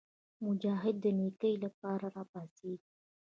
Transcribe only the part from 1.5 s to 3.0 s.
لپاره راپاڅېږي.